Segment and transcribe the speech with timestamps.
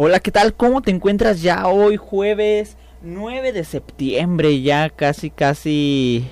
[0.00, 0.54] Hola, ¿qué tal?
[0.54, 4.62] ¿Cómo te encuentras ya hoy jueves 9 de septiembre?
[4.62, 6.24] Ya casi, casi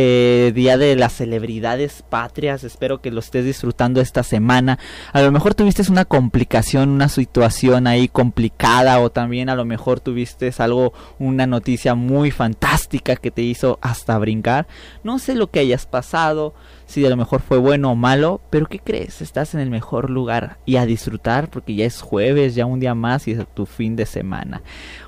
[0.00, 2.62] eh, Día de las Celebridades Patrias.
[2.62, 4.78] Espero que lo estés disfrutando esta semana.
[5.12, 9.98] A lo mejor tuviste una complicación, una situación ahí complicada o también a lo mejor
[9.98, 14.68] tuviste algo, una noticia muy fantástica que te hizo hasta brincar.
[15.02, 16.54] No sé lo que hayas pasado,
[16.86, 19.20] si a lo mejor fue bueno o malo, pero ¿qué crees?
[19.20, 22.94] Estás en el mejor lugar y a disfrutar porque ya es jueves, ya un día
[22.94, 24.62] más y es tu fin de semana.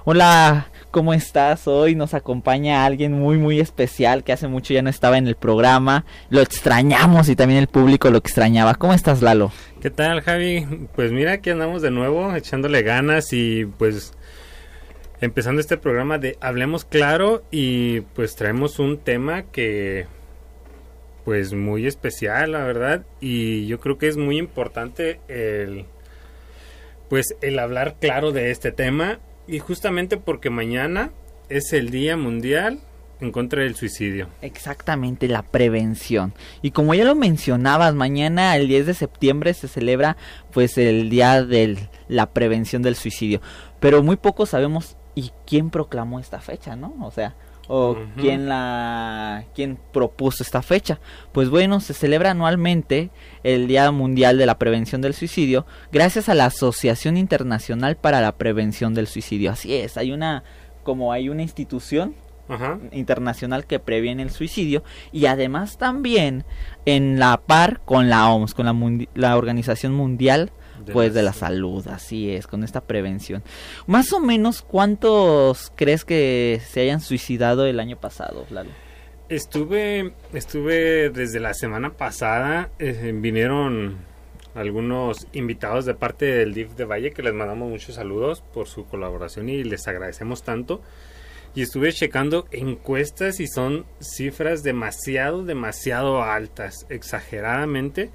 [0.05, 1.69] Hola, ¿cómo estás?
[1.69, 5.37] Hoy nos acompaña alguien muy muy especial que hace mucho ya no estaba en el
[5.37, 6.05] programa.
[6.29, 8.75] Lo extrañamos y también el público lo extrañaba.
[8.75, 9.53] ¿Cómo estás, Lalo?
[9.81, 10.89] ¿Qué tal, Javi?
[10.95, 14.15] Pues mira, aquí andamos de nuevo echándole ganas y pues
[15.21, 20.07] empezando este programa de Hablemos Claro y pues traemos un tema que
[21.25, 25.84] pues muy especial, la verdad, y yo creo que es muy importante el
[27.09, 29.19] pues el hablar claro de este tema
[29.51, 31.11] y justamente porque mañana
[31.48, 32.79] es el Día Mundial
[33.20, 34.29] en contra del suicidio.
[34.42, 36.33] Exactamente, la prevención.
[36.62, 40.17] Y como ya lo mencionabas, mañana el 10 de septiembre se celebra
[40.53, 43.42] pues el Día de la Prevención del Suicidio.
[43.81, 46.95] Pero muy poco sabemos y quién proclamó esta fecha, ¿no?
[47.03, 47.35] O sea,
[47.73, 50.99] o quién la quién propuso esta fecha.
[51.31, 53.11] Pues bueno, se celebra anualmente
[53.45, 58.33] el Día Mundial de la Prevención del Suicidio gracias a la Asociación Internacional para la
[58.33, 59.53] Prevención del Suicidio.
[59.53, 60.43] Así es, hay una
[60.83, 62.17] como hay una institución
[62.91, 64.83] internacional que previene el suicidio
[65.13, 66.45] y además también
[66.85, 68.75] en la par con la OMS, con la,
[69.15, 70.51] la Organización Mundial
[70.92, 73.42] pues de la salud, así es, con esta prevención.
[73.86, 78.70] Más o menos, ¿cuántos crees que se hayan suicidado el año pasado, Lalo?
[79.28, 83.98] Estuve, estuve desde la semana pasada, eh, vinieron
[84.55, 88.86] algunos invitados de parte del DIF de Valle que les mandamos muchos saludos por su
[88.86, 90.83] colaboración y les agradecemos tanto.
[91.55, 98.11] Y estuve checando encuestas y son cifras demasiado, demasiado altas, exageradamente.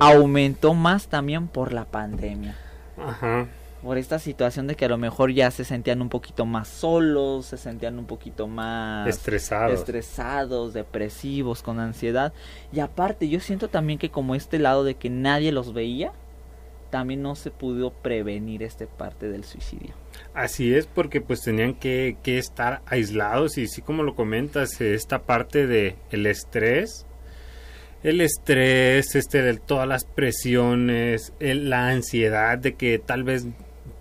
[0.00, 2.56] Aumentó más también por la pandemia.
[2.98, 3.48] Ajá
[3.82, 7.46] por esta situación de que a lo mejor ya se sentían un poquito más solos,
[7.46, 12.32] se sentían un poquito más estresados, estresados depresivos, con ansiedad.
[12.72, 16.12] Y aparte, yo siento también que como este lado de que nadie los veía,
[16.90, 19.94] también no se pudo prevenir esta parte del suicidio.
[20.34, 25.22] Así es, porque pues tenían que, que estar aislados y sí como lo comentas, esta
[25.22, 27.06] parte de el estrés,
[28.02, 33.46] el estrés, este de todas las presiones, la ansiedad de que tal vez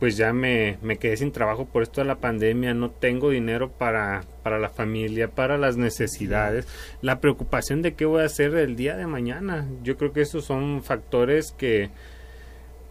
[0.01, 3.69] pues ya me, me, quedé sin trabajo por esto de la pandemia, no tengo dinero
[3.69, 6.67] para, para la familia, para las necesidades,
[7.03, 9.67] la preocupación de qué voy a hacer el día de mañana.
[9.83, 11.91] Yo creo que esos son factores que,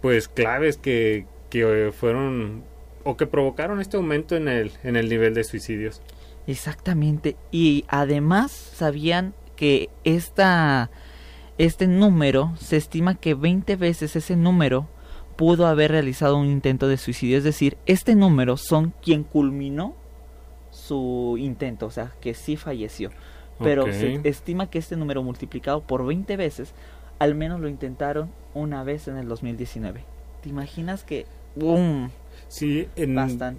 [0.00, 2.62] pues claves que, que fueron
[3.02, 6.00] o que provocaron este aumento en el, en el nivel de suicidios.
[6.46, 7.34] Exactamente.
[7.50, 10.92] Y además sabían que esta,
[11.58, 14.86] este número, se estima que 20 veces ese número
[15.40, 17.38] pudo haber realizado un intento de suicidio.
[17.38, 19.94] Es decir, este número son quien culminó
[20.70, 23.08] su intento, o sea, que sí falleció.
[23.58, 26.74] Pero se estima que este número multiplicado por 20 veces,
[27.18, 30.04] al menos lo intentaron una vez en el 2019.
[30.42, 31.24] ¿Te imaginas que...
[31.56, 32.10] ¡Bum!
[32.48, 33.14] Sí, en,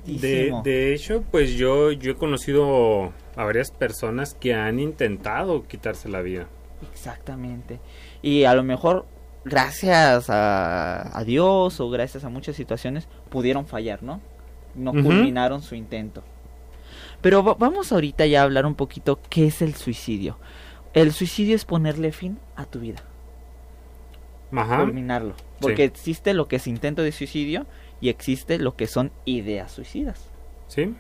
[0.06, 6.10] de, de, hecho, pues yo, yo he conocido a varias personas que han intentado quitarse
[6.10, 6.48] la vida.
[6.92, 7.80] Exactamente.
[8.22, 9.08] Y a lo mejor
[9.44, 14.22] gracias a, Dios o gracias a muchas situaciones pudieron fallar, ¿no?
[14.76, 16.24] No culminaron su intento.
[17.22, 20.38] Pero vamos ahorita ya a hablar un poquito qué es el suicidio.
[20.94, 23.04] El suicidio es ponerle fin a tu vida.
[24.52, 24.80] Ajá.
[24.80, 25.36] Culminarlo.
[25.60, 27.68] Porque existe lo que es intento de suicidio
[28.02, 30.31] y existe lo que son ideas suicidas.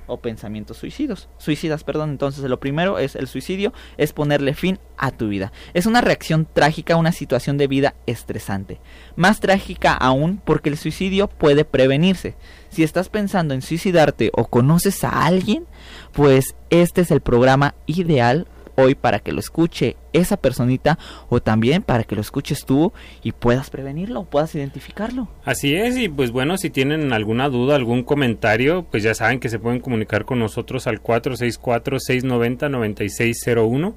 [0.07, 1.29] O pensamientos suicidas.
[1.38, 2.12] Suicidas, perdón.
[2.12, 5.51] Entonces, lo primero es el suicidio, es ponerle fin a tu vida.
[5.73, 8.79] Es una reacción trágica a una situación de vida estresante.
[9.15, 12.35] Más trágica aún porque el suicidio puede prevenirse.
[12.69, 15.65] Si estás pensando en suicidarte o conoces a alguien,
[16.12, 20.97] pues este es el programa ideal hoy para que lo escuche esa personita
[21.29, 22.91] o también para que lo escuches tú
[23.23, 25.29] y puedas prevenirlo, puedas identificarlo.
[25.45, 29.50] Así es, y pues bueno, si tienen alguna duda, algún comentario, pues ya saben que
[29.50, 33.94] se pueden comunicar con nosotros al 464-690-9601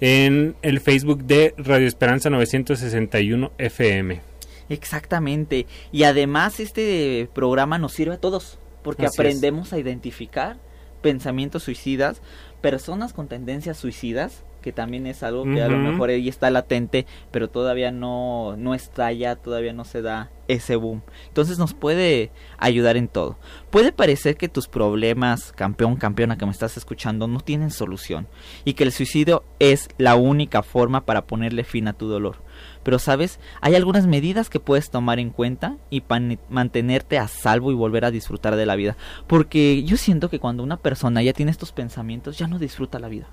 [0.00, 4.20] en el Facebook de Radio Esperanza 961 FM.
[4.68, 5.66] Exactamente.
[5.92, 10.58] Y además este programa nos sirve a todos porque aprendemos a identificar
[11.02, 12.20] pensamientos suicidas,
[12.60, 17.06] personas con tendencias suicidas que también es algo que a lo mejor ahí está latente,
[17.30, 18.74] pero todavía no, no
[19.12, 21.02] ya todavía no se da ese boom.
[21.28, 23.38] Entonces nos puede ayudar en todo.
[23.70, 28.28] Puede parecer que tus problemas, campeón, campeona que me estás escuchando, no tienen solución
[28.64, 32.42] y que el suicidio es la única forma para ponerle fin a tu dolor.
[32.82, 36.02] Pero sabes, hay algunas medidas que puedes tomar en cuenta y
[36.48, 38.96] mantenerte a salvo y volver a disfrutar de la vida.
[39.26, 43.08] Porque yo siento que cuando una persona ya tiene estos pensamientos, ya no disfruta la
[43.08, 43.28] vida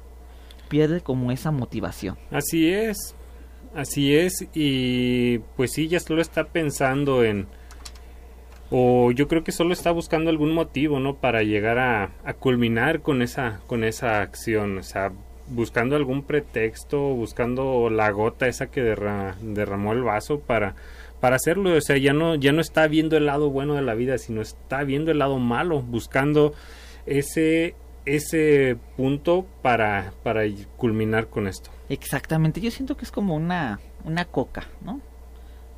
[0.69, 2.17] pierde como esa motivación.
[2.31, 3.15] Así es,
[3.75, 7.47] así es, y pues sí, ya solo está pensando en,
[8.71, 11.15] o yo creo que solo está buscando algún motivo, ¿no?
[11.15, 15.11] Para llegar a, culminar con esa, con esa acción, o sea,
[15.47, 20.75] buscando algún pretexto, buscando la gota esa que derramó el vaso para,
[21.19, 23.95] para hacerlo, o sea, ya no, ya no está viendo el lado bueno de la
[23.95, 26.53] vida, sino está viendo el lado malo, buscando
[27.07, 27.75] ese
[28.05, 30.43] ese punto para, para
[30.77, 31.69] culminar con esto.
[31.89, 35.01] Exactamente, yo siento que es como una, una coca, ¿no?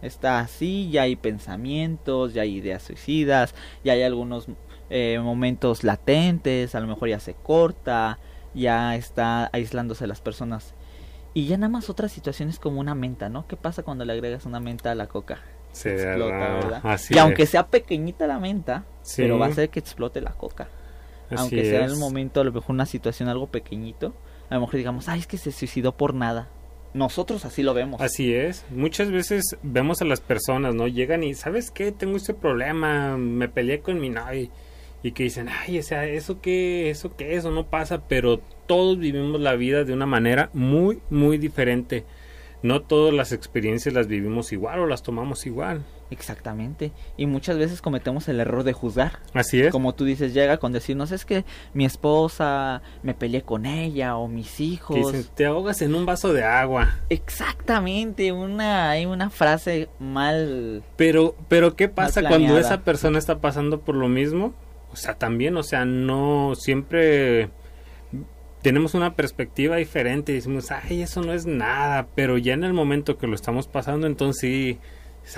[0.02, 3.54] Está así, ya hay pensamientos, ya hay ideas suicidas,
[3.84, 4.48] ya hay algunos
[4.90, 8.18] eh, momentos latentes, a lo mejor ya se corta,
[8.54, 10.74] ya está aislándose las personas.
[11.34, 13.48] Y ya nada más otras situaciones como una menta, ¿no?
[13.48, 15.40] ¿Qué pasa cuando le agregas una menta a la coca?
[15.72, 17.00] Se explota, ¿verdad?
[17.10, 18.84] y aunque sea pequeñita la menta,
[19.16, 20.68] pero va a hacer que explote la coca
[21.36, 24.13] aunque sea en el momento a lo mejor una situación algo pequeñito,
[24.50, 26.50] a lo mejor digamos, ay, es que se suicidó por nada.
[26.94, 28.01] Nosotros así lo vemos.
[28.01, 28.66] Así es.
[28.69, 30.88] Muchas veces vemos a las personas, ¿no?
[30.88, 31.92] Llegan y, ¿sabes qué?
[31.92, 34.50] Tengo este problema, me peleé con mi novio.
[35.04, 36.89] Y que dicen, ay, o sea, ¿eso qué?
[36.89, 37.36] ¿Eso qué?
[37.36, 38.07] Eso no pasa.
[38.07, 42.04] Pero todos vivimos la vida de una manera muy, muy diferente.
[42.62, 45.84] No todas las experiencias las vivimos igual o las tomamos igual.
[46.12, 46.92] Exactamente.
[47.16, 49.19] Y muchas veces cometemos el error de juzgar.
[49.34, 49.72] Así es.
[49.72, 54.28] Como tú dices, llega con decirnos, es que mi esposa, me peleé con ella o
[54.28, 55.31] mis hijos.
[55.36, 57.00] te ahogas en un vaso de agua.
[57.10, 60.84] Exactamente, una, hay una frase mal.
[60.98, 64.54] Pero, pero ¿qué pasa cuando esa persona está pasando por lo mismo?
[64.92, 67.50] O sea, también, o sea, no siempre
[68.62, 72.74] tenemos una perspectiva diferente y decimos, ay, eso no es nada, pero ya en el
[72.74, 74.80] momento que lo estamos pasando, entonces sí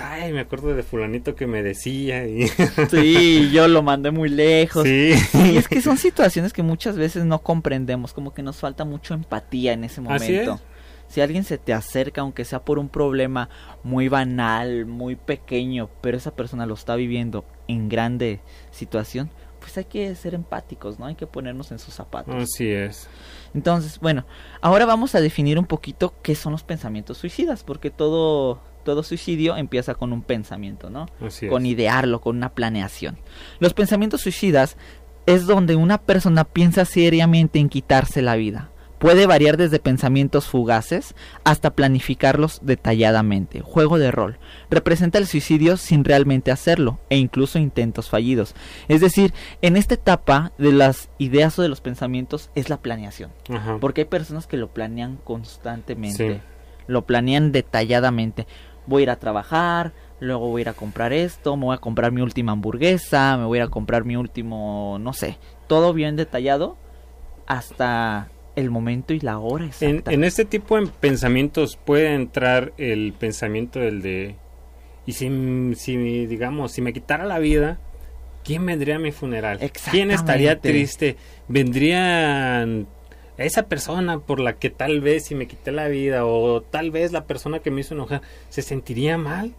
[0.00, 2.48] Ay, me acuerdo de fulanito que me decía y...
[2.90, 4.84] Sí, yo lo mandé muy lejos.
[4.84, 5.12] Sí.
[5.34, 9.14] Y es que son situaciones que muchas veces no comprendemos, como que nos falta mucho
[9.14, 10.60] empatía en ese momento.
[11.06, 13.48] Si alguien se te acerca, aunque sea por un problema
[13.82, 18.40] muy banal, muy pequeño, pero esa persona lo está viviendo en grande
[18.70, 21.06] situación, pues hay que ser empáticos, ¿no?
[21.06, 22.34] Hay que ponernos en sus zapatos.
[22.34, 23.08] Así es.
[23.54, 24.26] Entonces, bueno,
[24.60, 29.56] ahora vamos a definir un poquito qué son los pensamientos suicidas, porque todo todo suicidio
[29.56, 31.06] empieza con un pensamiento, ¿no?
[31.48, 33.18] con idearlo, con una planeación.
[33.58, 34.76] Los pensamientos suicidas
[35.26, 38.70] es donde una persona piensa seriamente en quitarse la vida.
[38.98, 41.14] Puede variar desde pensamientos fugaces
[41.44, 43.60] hasta planificarlos detalladamente.
[43.60, 44.38] Juego de rol.
[44.70, 48.54] Representa el suicidio sin realmente hacerlo e incluso intentos fallidos.
[48.88, 53.30] Es decir, en esta etapa de las ideas o de los pensamientos es la planeación.
[53.78, 56.40] Porque hay personas que lo planean constantemente.
[56.86, 58.46] Lo planean detalladamente
[58.86, 61.78] voy a ir a trabajar, luego voy a ir a comprar esto, me voy a
[61.78, 65.92] comprar mi última hamburguesa, me voy a ir a comprar mi último, no sé, todo
[65.92, 66.76] bien detallado
[67.46, 70.12] hasta el momento y la hora exacta.
[70.12, 74.36] En, este tipo de pensamientos puede entrar el pensamiento del de
[75.06, 77.78] y si, si digamos si me quitara la vida
[78.44, 79.58] quién vendría a mi funeral
[79.90, 81.16] quién estaría triste
[81.48, 82.86] vendrían
[83.38, 87.12] esa persona por la que tal vez si me quité la vida o tal vez
[87.12, 89.54] la persona que me hizo enojar se sentiría mal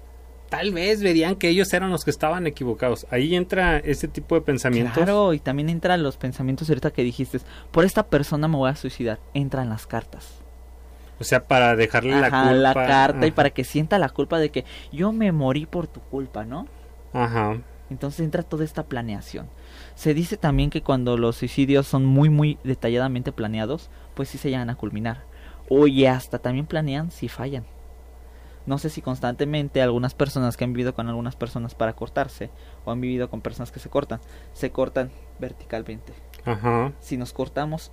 [0.50, 3.06] tal vez verían que ellos eran los que estaban equivocados.
[3.10, 4.94] Ahí entra ese tipo de pensamientos.
[4.94, 7.40] Claro, y también entran los pensamientos ahorita que dijiste,
[7.72, 9.20] por esta persona me voy a suicidar.
[9.34, 10.30] Entran las cartas.
[11.20, 12.52] O sea, para dejarle la culpa.
[12.54, 16.02] la carta y para que sienta la culpa de que yo me morí por tu
[16.02, 16.68] culpa, ¿no?
[17.14, 17.58] Ajá.
[17.90, 19.48] Entonces entra toda esta planeación.
[19.96, 24.50] Se dice también que cuando los suicidios son muy muy detalladamente planeados, pues sí se
[24.50, 25.24] llegan a culminar.
[25.70, 27.66] Oye, hasta también planean si fallan.
[28.66, 32.50] no sé si constantemente algunas personas que han vivido con algunas personas para cortarse
[32.84, 34.20] o han vivido con personas que se cortan,
[34.54, 36.14] se cortan verticalmente.
[36.46, 36.94] Ajá.
[37.00, 37.92] Si nos cortamos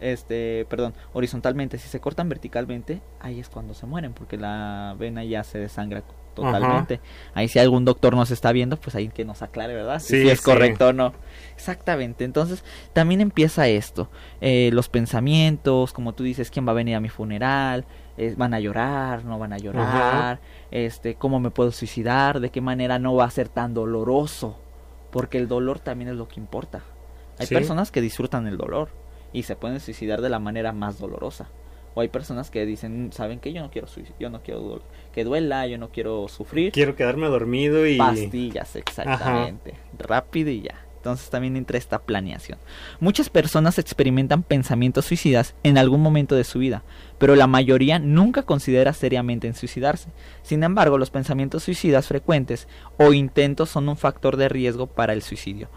[0.00, 5.24] este, perdón, horizontalmente, si se cortan verticalmente, ahí es cuando se mueren porque la vena
[5.24, 6.02] ya se desangra
[6.34, 7.00] totalmente.
[7.34, 9.98] Ahí si algún doctor nos está viendo, pues ahí que nos aclare, ¿verdad?
[10.00, 10.44] Sí, si es sí.
[10.44, 11.12] correcto o no.
[11.54, 12.24] Exactamente.
[12.24, 14.10] Entonces, también empieza esto.
[14.40, 17.84] Eh, los pensamientos, como tú dices, ¿quién va a venir a mi funeral?
[18.16, 19.24] Eh, ¿Van a llorar?
[19.24, 20.40] ¿No van a llorar?
[20.70, 22.40] Este, ¿Cómo me puedo suicidar?
[22.40, 24.58] ¿De qué manera no va a ser tan doloroso?
[25.10, 26.82] Porque el dolor también es lo que importa.
[27.38, 27.54] Hay Sí.
[27.54, 28.90] personas que disfrutan el dolor
[29.32, 31.48] y se pueden suicidar de la manera más dolorosa.
[31.94, 33.52] O hay personas que dicen, ¿saben qué?
[33.52, 34.82] Yo no quiero yo no quiero
[35.12, 36.72] que duela, yo no quiero sufrir.
[36.72, 37.98] Quiero quedarme dormido y...
[37.98, 39.74] Pastillas, exactamente.
[39.98, 40.86] Rápido y ya.
[41.02, 42.60] Entonces también entra esta planeación.
[43.00, 46.84] Muchas personas experimentan pensamientos suicidas en algún momento de su vida,
[47.18, 50.10] pero la mayoría nunca considera seriamente en suicidarse.
[50.42, 52.68] Sin embargo, los pensamientos suicidas frecuentes
[52.98, 55.70] o intentos son un factor de riesgo para el suicidio.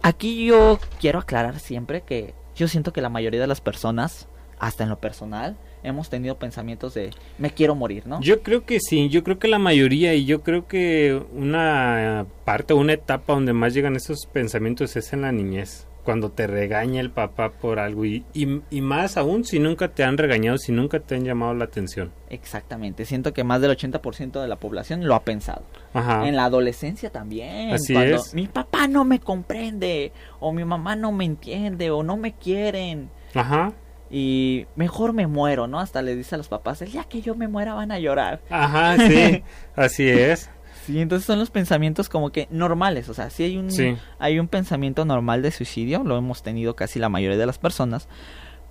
[0.00, 4.26] Aquí yo quiero aclarar siempre que yo siento que la mayoría de las personas,
[4.62, 8.20] hasta en lo personal, hemos tenido pensamientos de me quiero morir, ¿no?
[8.20, 12.72] Yo creo que sí, yo creo que la mayoría y yo creo que una parte
[12.72, 17.00] o una etapa donde más llegan esos pensamientos es en la niñez, cuando te regaña
[17.00, 20.70] el papá por algo y, y, y más aún si nunca te han regañado, si
[20.70, 22.12] nunca te han llamado la atención.
[22.30, 25.64] Exactamente, siento que más del 80% de la población lo ha pensado.
[25.92, 26.28] Ajá.
[26.28, 27.72] En la adolescencia también.
[27.72, 28.32] Así cuando es.
[28.32, 33.10] Mi papá no me comprende, o mi mamá no me entiende, o no me quieren.
[33.34, 33.72] Ajá.
[34.14, 35.80] Y mejor me muero, ¿no?
[35.80, 38.42] Hasta le dice a los papás, el día que yo me muera van a llorar.
[38.50, 39.42] Ajá, sí,
[39.74, 40.50] así es.
[40.84, 43.96] Sí, entonces son los pensamientos como que normales, o sea, sí hay un, Sí.
[44.18, 48.06] hay un pensamiento normal de suicidio, lo hemos tenido casi la mayoría de las personas,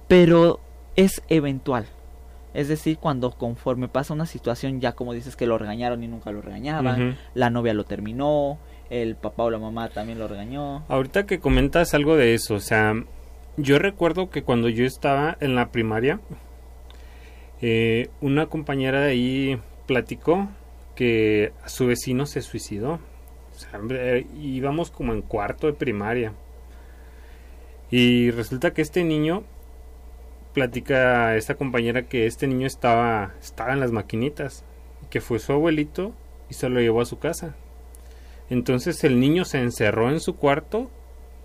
[0.08, 0.60] pero
[0.96, 1.86] es eventual.
[2.54, 6.32] Es decir, cuando conforme pasa una situación, ya como dices que lo regañaron y nunca
[6.32, 10.84] lo regañaban, la novia lo terminó, el papá o la mamá también lo regañó.
[10.90, 12.94] Ahorita que comentas algo de eso, o sea,
[13.58, 16.20] yo recuerdo que cuando yo estaba en la primaria,
[17.62, 20.50] eh, una compañera de ahí platicó
[20.96, 23.00] que a su vecino se suicidó.
[24.40, 26.34] Íbamos como en cuarto de primaria.
[27.92, 29.44] Y resulta que este niño
[30.54, 34.64] platica a esta compañera que este niño estaba, estaba en las maquinitas,
[35.10, 36.14] que fue su abuelito
[36.50, 37.56] y se lo llevó a su casa.
[38.50, 40.90] Entonces el niño se encerró en su cuarto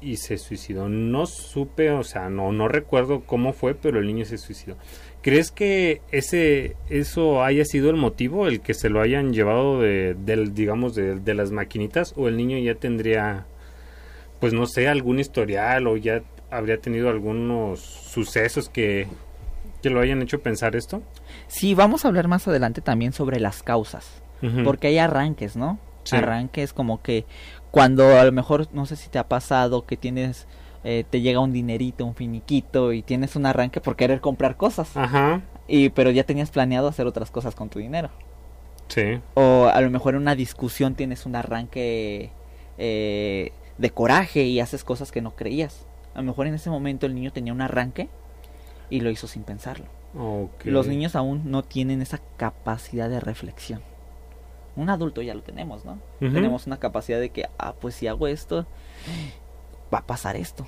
[0.00, 0.88] y se suicidó.
[0.88, 4.76] No supe, o sea, no, no recuerdo cómo fue, pero el niño se suicidó.
[5.22, 10.14] ¿Crees que ese, eso haya sido el motivo, el que se lo hayan llevado de,
[10.14, 12.14] del, digamos, de, de las maquinitas?
[12.16, 13.46] ¿O el niño ya tendría,
[14.40, 19.08] pues no sé, algún historial o ya habría tenido algunos sucesos que,
[19.82, 21.02] que lo hayan hecho pensar esto?
[21.48, 24.22] Sí, vamos a hablar más adelante también sobre las causas,
[24.64, 25.78] porque hay arranques, ¿no?
[26.04, 26.16] Sí.
[26.16, 27.24] Arranques como que
[27.76, 30.46] cuando a lo mejor, no sé si te ha pasado que tienes,
[30.82, 34.96] eh, te llega un dinerito, un finiquito y tienes un arranque por querer comprar cosas,
[34.96, 38.08] Ajá, y pero ya tenías planeado hacer otras cosas con tu dinero.
[38.88, 39.20] sí.
[39.34, 42.30] O a lo mejor en una discusión tienes un arranque
[42.78, 45.84] eh, de coraje y haces cosas que no creías.
[46.14, 48.08] A lo mejor en ese momento el niño tenía un arranque
[48.88, 49.84] y lo hizo sin pensarlo.
[50.18, 50.64] ok.
[50.64, 53.82] Los niños aún no tienen esa capacidad de reflexión.
[54.76, 55.98] Un adulto ya lo tenemos, ¿no?
[56.20, 58.66] Tenemos una capacidad de que, ah, pues si hago esto,
[59.92, 60.66] va a pasar esto.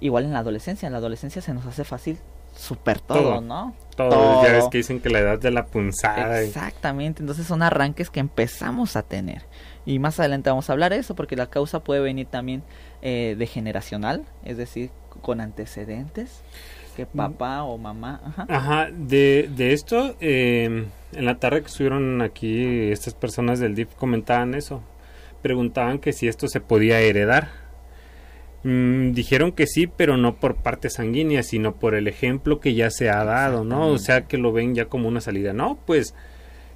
[0.00, 2.18] Igual en la adolescencia, en la adolescencia se nos hace fácil
[2.54, 3.40] super todo, Todo.
[3.40, 3.74] ¿no?
[3.96, 4.44] Todo, todo.
[4.44, 6.42] ya ves que dicen que la edad de la punzada.
[6.42, 9.42] y- Exactamente, entonces son arranques que empezamos a tener.
[9.86, 12.62] Y más adelante vamos a hablar de eso, porque la causa puede venir también
[13.02, 14.90] eh, de generacional, es decir,
[15.22, 16.42] con antecedentes,
[16.96, 22.22] que papá o mamá, ajá, Ajá, de, de esto, eh, en la tarde que estuvieron
[22.22, 24.82] aquí estas personas del DIF comentaban eso.
[25.42, 27.50] Preguntaban que si esto se podía heredar.
[28.64, 32.90] Mm, dijeron que sí, pero no por parte sanguínea, sino por el ejemplo que ya
[32.90, 33.88] se ha dado, ¿no?
[33.88, 35.52] O sea, que lo ven ya como una salida.
[35.52, 36.14] No, pues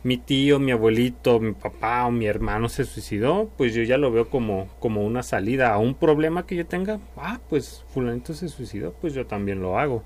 [0.03, 4.11] mi tío, mi abuelito, mi papá o mi hermano se suicidó, pues yo ya lo
[4.11, 7.01] veo como, como una salida a un problema que yo tenga.
[7.17, 10.03] Ah, pues fulanito se suicidó, pues yo también lo hago.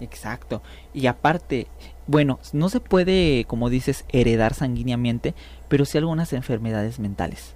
[0.00, 0.62] exacto.
[0.92, 1.66] Y aparte,
[2.06, 5.34] bueno, no se puede, como dices, heredar sanguíneamente,
[5.68, 7.54] pero sí algunas enfermedades mentales.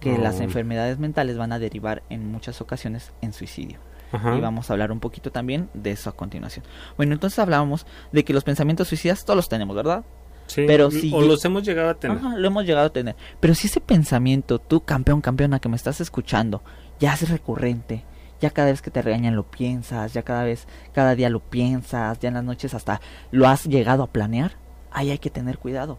[0.00, 3.78] Que las enfermedades mentales van a derivar en muchas ocasiones en suicidio.
[4.12, 4.36] Ajá.
[4.36, 6.64] y vamos a hablar un poquito también de eso a continuación.
[6.96, 10.04] Bueno, entonces hablábamos de que los pensamientos suicidas todos los tenemos, ¿verdad?
[10.50, 12.16] Sí, Pero si o los hemos llegado a tener.
[12.16, 13.14] Ajá, lo hemos llegado a tener.
[13.38, 16.62] Pero si ese pensamiento, tú campeón, campeona que me estás escuchando,
[16.98, 18.04] ya es recurrente,
[18.40, 22.18] ya cada vez que te regañan lo piensas, ya cada vez, cada día lo piensas,
[22.18, 24.52] ya en las noches hasta lo has llegado a planear,
[24.90, 25.98] ahí hay que tener cuidado.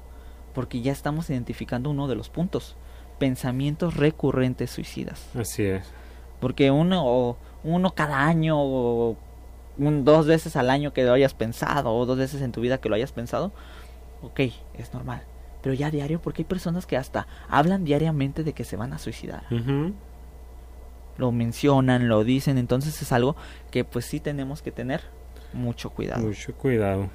[0.54, 2.76] porque ya estamos identificando uno de los puntos,
[3.20, 5.28] pensamientos recurrentes suicidas.
[5.36, 5.88] Así es.
[6.40, 9.18] Porque uno, uno cada año o
[9.78, 12.80] un, dos veces al año que lo hayas pensado o dos veces en tu vida
[12.80, 13.52] que lo hayas pensado,
[14.22, 14.40] ok,
[14.74, 15.24] es normal.
[15.62, 18.98] Pero ya diario, porque hay personas que hasta hablan diariamente de que se van a
[18.98, 19.44] suicidar.
[21.18, 23.36] Lo mencionan, lo dicen, entonces es algo
[23.70, 25.02] que pues sí tenemos que tener
[25.54, 26.26] mucho cuidado.
[26.26, 27.10] Mucho cuidado.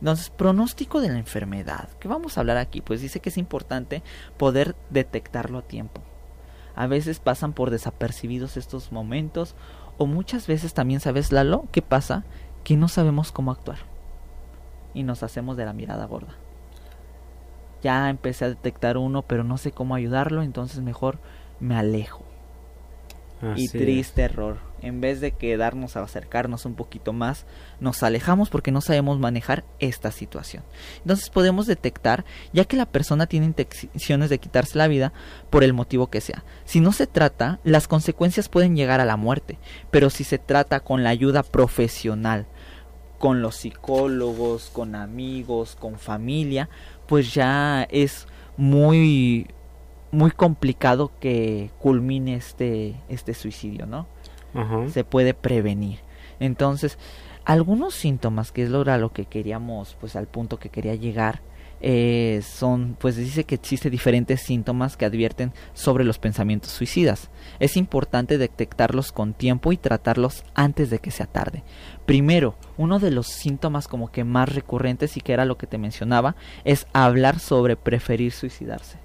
[0.00, 1.88] Entonces, pronóstico de la enfermedad.
[2.00, 2.80] ¿Qué vamos a hablar aquí?
[2.80, 4.02] Pues dice que es importante
[4.36, 6.00] poder detectarlo a tiempo.
[6.74, 9.54] A veces pasan por desapercibidos estos momentos
[9.96, 11.66] o muchas veces también, ¿sabes, Lalo?
[11.70, 12.24] ¿Qué pasa?
[12.64, 13.78] Que no sabemos cómo actuar.
[14.94, 16.34] Y nos hacemos de la mirada gorda.
[17.82, 21.18] Ya empecé a detectar uno, pero no sé cómo ayudarlo, entonces mejor
[21.60, 22.24] me alejo.
[23.56, 27.46] y triste error en vez de quedarnos a acercarnos un poquito más,
[27.80, 30.62] nos alejamos porque no sabemos manejar esta situación.
[30.98, 35.14] Entonces podemos detectar, ya que la persona tiene intenciones de quitarse la vida
[35.48, 36.44] por el motivo que sea.
[36.66, 39.58] Si no se trata, las consecuencias pueden llegar a la muerte,
[39.90, 42.46] pero si se trata con la ayuda profesional,
[43.18, 46.68] con los psicólogos, con amigos, con familia,
[47.06, 49.46] pues ya es muy
[50.10, 54.06] muy complicado que culmine este este suicidio, ¿no?
[54.88, 55.98] se puede prevenir.
[56.38, 56.96] Entonces,
[57.44, 61.42] algunos síntomas, que es lo, lo que queríamos, pues al punto que quería llegar,
[61.86, 67.28] eh, son, pues dice que existe diferentes síntomas que advierten sobre los pensamientos suicidas.
[67.60, 71.62] Es importante detectarlos con tiempo y tratarlos antes de que sea tarde.
[72.06, 75.76] Primero, uno de los síntomas como que más recurrentes y que era lo que te
[75.76, 78.98] mencionaba, es hablar sobre preferir suicidarse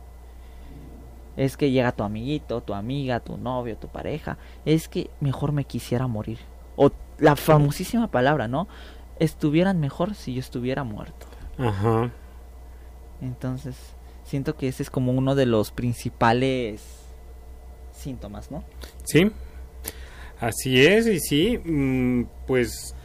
[1.36, 5.64] es que llega tu amiguito, tu amiga, tu novio, tu pareja, es que mejor me
[5.64, 6.40] quisiera morir.
[6.76, 8.68] O la famosísima palabra, ¿no?
[9.20, 11.28] Estuvieran mejor si yo estuviera muerto.
[11.58, 12.12] Ajá.
[13.22, 13.76] Entonces,
[14.24, 16.82] siento que ese es como uno de los principales
[17.92, 18.64] síntomas, ¿no?
[19.04, 19.32] Sí.
[20.40, 22.96] Así es, y sí, mm, pues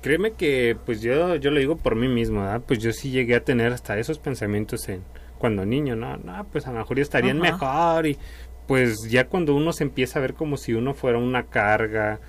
[0.00, 2.62] créeme que pues yo, yo lo digo por mí mismo, ¿verdad?
[2.66, 5.02] Pues yo sí llegué a tener hasta esos pensamientos en,
[5.38, 8.16] cuando niño, no, no, pues a lo mejor ya estarían mejor y
[8.66, 12.20] pues ya cuando uno se empieza a ver como si uno fuera una carga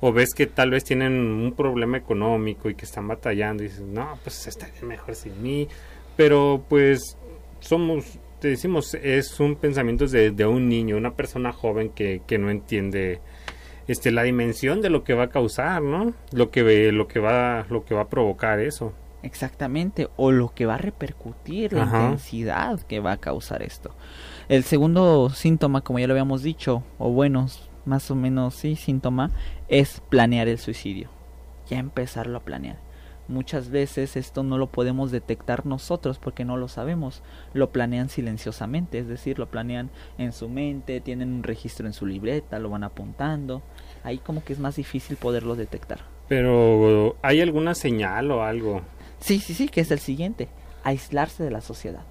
[0.00, 3.82] o ves que tal vez tienen un problema económico y que están batallando y dices,
[3.82, 5.68] no, pues estaría mejor sin mí,
[6.20, 7.16] pero pues
[7.60, 12.36] somos, te decimos, es un pensamiento de, de un niño, una persona joven que, que
[12.36, 13.22] no entiende
[13.88, 16.12] este la dimensión de lo que va a causar, ¿no?
[16.32, 18.92] Lo que lo que va lo que va a provocar eso.
[19.22, 23.94] Exactamente, o lo que va a repercutir, la intensidad que va a causar esto.
[24.50, 27.46] El segundo síntoma, como ya lo habíamos dicho, o bueno,
[27.86, 29.30] más o menos sí, síntoma,
[29.68, 31.08] es planear el suicidio.
[31.70, 32.89] Ya empezarlo a planear.
[33.30, 37.22] Muchas veces esto no lo podemos detectar nosotros porque no lo sabemos.
[37.54, 39.88] Lo planean silenciosamente, es decir, lo planean
[40.18, 43.62] en su mente, tienen un registro en su libreta, lo van apuntando.
[44.02, 46.00] Ahí como que es más difícil poderlo detectar.
[46.26, 48.80] Pero ¿hay alguna señal o algo?
[49.20, 50.48] Sí, sí, sí, que es el siguiente,
[50.82, 52.02] aislarse de la sociedad.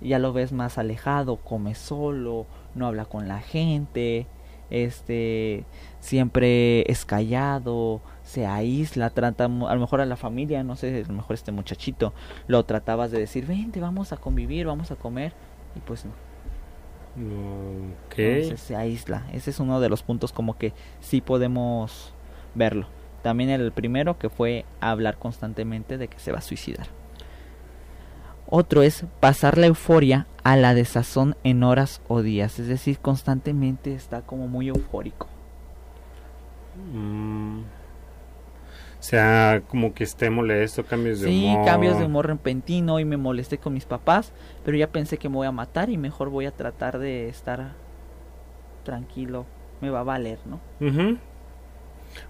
[0.00, 4.26] Ya lo ves más alejado, come solo, no habla con la gente,
[4.70, 5.66] este
[6.00, 8.00] siempre es callado,
[8.32, 11.52] se aísla, trata a lo mejor a la familia, no sé, a lo mejor este
[11.52, 12.14] muchachito
[12.46, 15.34] lo tratabas de decir, vente, vamos a convivir, vamos a comer,
[15.76, 16.12] y pues no.
[18.16, 19.26] Entonces se aísla.
[19.34, 22.14] Ese es uno de los puntos como que sí podemos
[22.54, 22.86] verlo.
[23.22, 26.86] También el primero que fue hablar constantemente de que se va a suicidar.
[28.48, 33.94] Otro es pasar la euforia a la desazón en horas o días, es decir, constantemente
[33.94, 35.26] está como muy eufórico.
[36.94, 37.60] Mm.
[39.02, 41.64] O sea, como que esté molesto, cambios de humor.
[41.64, 44.32] Sí, cambios de humor repentino y me molesté con mis papás,
[44.64, 47.72] pero ya pensé que me voy a matar y mejor voy a tratar de estar
[48.84, 49.44] tranquilo,
[49.80, 50.60] me va a valer, ¿no?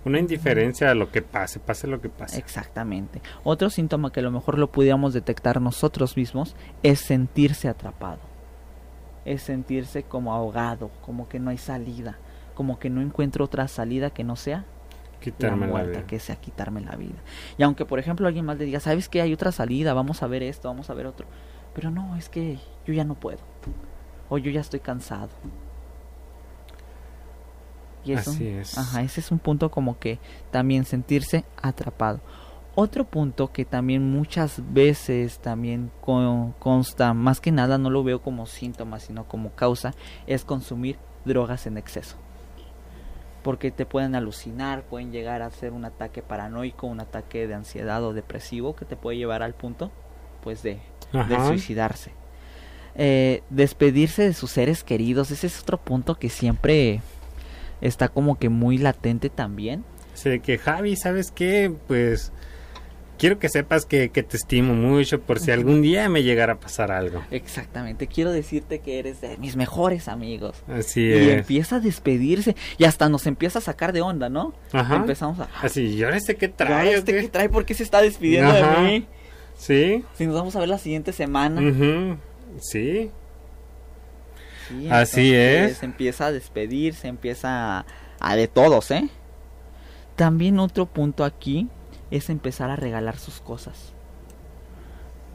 [0.06, 2.38] Una indiferencia a lo que pase, pase lo que pase.
[2.38, 3.20] Exactamente.
[3.44, 8.20] Otro síntoma que a lo mejor lo pudiéramos detectar nosotros mismos es sentirse atrapado.
[9.26, 12.16] Es sentirse como ahogado, como que no hay salida,
[12.54, 14.64] como que no encuentro otra salida que no sea
[15.22, 17.18] quitarme la, muerte, que sea quitarme la vida.
[17.56, 19.94] Y aunque por ejemplo alguien más le diga, "¿Sabes que hay otra salida?
[19.94, 21.26] Vamos a ver esto, vamos a ver otro."
[21.74, 23.38] Pero no, es que yo ya no puedo.
[24.28, 25.30] O yo ya estoy cansado
[28.04, 28.78] y eso, Así es.
[28.78, 30.18] Ajá, ese es un punto como que
[30.50, 32.20] también sentirse atrapado.
[32.74, 38.46] Otro punto que también muchas veces también consta, más que nada no lo veo como
[38.46, 39.92] síntoma, sino como causa,
[40.26, 42.16] es consumir drogas en exceso.
[43.42, 48.04] Porque te pueden alucinar, pueden llegar a ser un ataque paranoico, un ataque de ansiedad
[48.04, 49.90] o depresivo que te puede llevar al punto
[50.42, 50.80] pues de,
[51.46, 52.12] suicidarse.
[52.94, 57.00] Eh, despedirse de sus seres queridos, ese es otro punto que siempre
[57.80, 59.84] está como que muy latente también.
[60.14, 61.72] Sí, que Javi, ¿sabes qué?
[61.86, 62.32] Pues
[63.18, 66.90] quiero que sepas que, te estimo mucho por si algún día me llegara a pasar
[66.90, 67.22] algo.
[67.30, 70.62] Exactamente, quiero decirte que eres de mis mejores amigos.
[70.68, 74.54] Así y empieza a despedirse y hasta nos empieza a sacar de onda, ¿no?
[74.72, 74.96] Ajá.
[74.96, 75.48] Empezamos a...
[75.60, 76.94] Así, ¿y ahora este qué trae?
[76.94, 77.48] este qué trae?
[77.48, 79.06] ¿Por qué se está despidiendo de mí?
[79.56, 80.04] Sí.
[80.14, 81.60] Si nos vamos a ver la siguiente semana.
[82.60, 83.10] Sí.
[84.68, 85.82] sí Así es.
[85.82, 87.84] Empieza a despedir, se empieza
[88.18, 89.08] a de todos, ¿eh?
[90.16, 91.68] También otro punto aquí
[92.12, 93.94] es empezar a regalar sus cosas,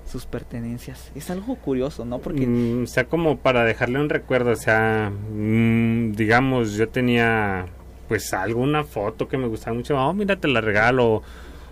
[0.10, 1.12] sus pertenencias.
[1.16, 2.20] Es algo curioso, ¿no?
[2.20, 2.46] Porque...
[2.46, 7.66] Mm, o sea, como para dejarle un recuerdo, o sea, mm, digamos, yo tenía
[8.08, 11.24] pues alguna foto que me gustaba mucho, oh, mira, te la regalo,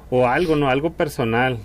[0.09, 0.69] o, algo, ¿no?
[0.69, 1.59] Algo personal.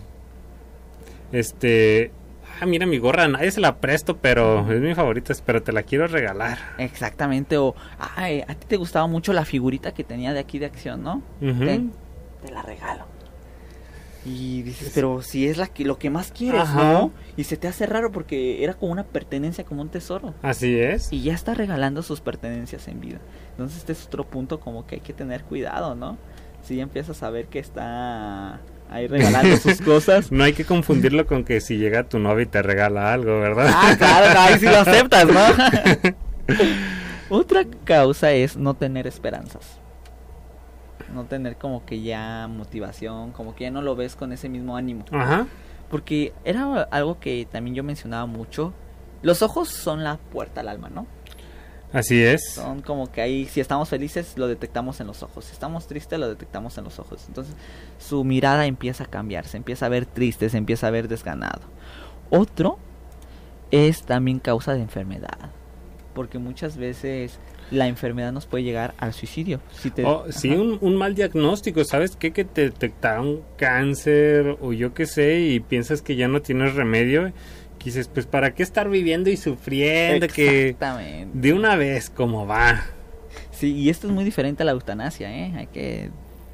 [1.33, 2.13] Este,
[2.61, 5.83] ah, mira mi gorra, nadie se la presto, pero es mi favorita, pero te la
[5.83, 6.59] quiero regalar.
[6.79, 10.67] Exactamente, o, ay, a ti te gustaba mucho la figurita que tenía de aquí de
[10.67, 11.23] acción, ¿no?
[11.41, 13.10] te la regalo.
[14.25, 17.11] Y dices, pero si es la que, lo que más quieres, ¿no?
[17.37, 20.35] Y se te hace raro porque era como una pertenencia, como un tesoro.
[20.43, 21.11] Así es.
[21.11, 23.19] Y ya está regalando sus pertenencias en vida.
[23.53, 26.19] Entonces este es otro punto como que hay que tener cuidado, ¿no?
[26.63, 30.31] Si ya empiezas a ver que está ahí regalando sus cosas.
[30.31, 33.71] No hay que confundirlo con que si llega tu novia y te regala algo, ¿verdad?
[33.75, 35.41] Ah, claro, ahí sí lo aceptas, ¿no?
[37.31, 39.81] Otra causa es no tener esperanzas
[41.11, 44.77] no tener como que ya motivación, como que ya no lo ves con ese mismo
[44.77, 45.05] ánimo.
[45.11, 45.47] Ajá.
[45.91, 48.73] Porque era algo que también yo mencionaba mucho.
[49.23, 51.07] Los ojos son la puerta al alma, ¿no?
[51.93, 52.53] Así es.
[52.53, 55.47] Son como que ahí, si estamos felices, lo detectamos en los ojos.
[55.47, 57.25] Si estamos tristes, lo detectamos en los ojos.
[57.27, 57.57] Entonces,
[57.99, 61.63] su mirada empieza a cambiar, se empieza a ver triste, se empieza a ver desganado.
[62.31, 62.79] Otro
[63.73, 65.51] es también causa de enfermedad.
[66.15, 69.61] Porque muchas veces la enfermedad nos puede llegar al suicidio.
[69.73, 72.33] Si oh, sí, un, mal diagnóstico, ¿sabes qué?
[72.33, 77.33] Que te detectaron cáncer o yo qué sé y piensas que ya no tienes remedio.
[77.83, 80.27] Dices, pues ¿para qué estar viviendo y sufriendo?
[80.27, 81.33] Exactamente.
[81.33, 82.83] Que de una vez, como va.
[83.53, 85.55] Sí, y esto es muy diferente a la eutanasia, ¿eh?
[85.57, 86.11] Hay que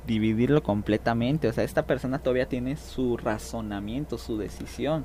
[0.07, 1.49] dividirlo completamente.
[1.49, 5.05] O sea, esta persona todavía tiene su razonamiento, su decisión.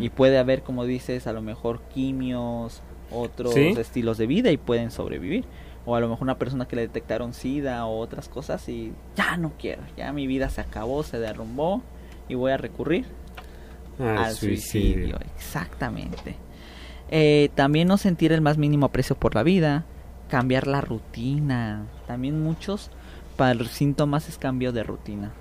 [0.00, 2.82] Y puede haber, como dices, a lo mejor quimios,
[3.14, 5.44] otros estilos de vida y pueden sobrevivir.
[5.86, 9.36] O a lo mejor una persona que le detectaron SIDA o otras cosas y ya
[9.36, 11.82] no quiero, ya mi vida se acabó, se derrumbó
[12.26, 13.04] y voy a recurrir
[13.98, 15.18] al suicidio.
[15.36, 16.36] Exactamente.
[17.10, 19.84] Eh, también no sentir el más mínimo aprecio por la vida,
[20.28, 21.86] cambiar la rutina.
[22.06, 22.90] También muchos
[23.36, 25.32] para los síntomas es cambio de rutina.